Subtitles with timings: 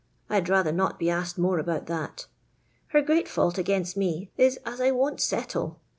[0.31, 2.25] I 'd rather not be asked more about that
[2.87, 5.79] Her great foolt against me is as I won't settle.